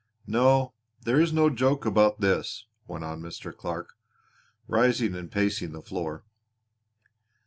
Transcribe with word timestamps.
No, 0.25 0.73
there 1.03 1.21
is 1.21 1.31
no 1.31 1.51
joke 1.51 1.85
about 1.85 2.21
this," 2.21 2.65
went 2.87 3.03
on 3.03 3.21
Mr. 3.21 3.55
Clark, 3.55 3.93
rising 4.67 5.13
and 5.13 5.31
pacing 5.31 5.73
the 5.73 5.81
floor. 5.83 6.23